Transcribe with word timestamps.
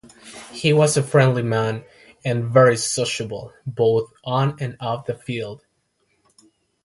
He 0.51 0.73
was 0.73 0.97
a 0.97 1.03
friendly 1.03 1.43
man 1.43 1.83
and 2.25 2.45
very 2.51 2.75
sociable 2.75 3.53
both 3.67 4.11
on 4.25 4.57
and 4.59 4.75
off 4.79 5.05
the 5.05 5.13
field. 5.15 5.63